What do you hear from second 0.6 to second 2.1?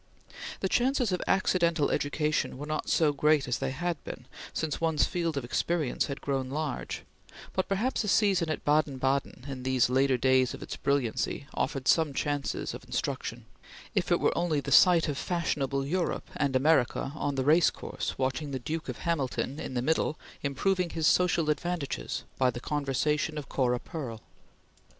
The chances of accidental